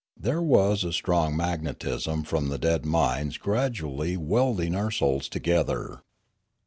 [0.19, 6.01] There was a strong mag netism from the dead minds gradually welding our souls together.